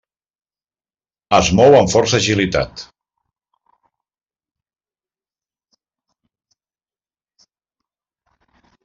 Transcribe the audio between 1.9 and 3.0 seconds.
força agilitat.